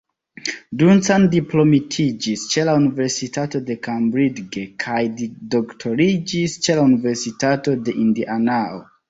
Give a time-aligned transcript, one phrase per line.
[0.81, 5.03] Duncan diplomitiĝis ĉe la Universitato de Cambridge kaj
[5.57, 8.85] doktoriĝis ĉe la Universitato de Indianao.